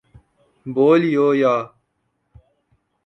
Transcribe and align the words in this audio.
Bolivia 0.65 1.55